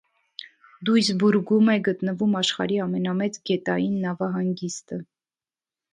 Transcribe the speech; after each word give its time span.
Դույսբուրգում 0.87 1.69
է 1.75 1.75
գտնվում 1.89 2.33
աշխարհի 2.41 2.81
ամենամեծ 2.87 3.39
գետային 3.51 4.03
նավահանգիստը։ 4.07 5.03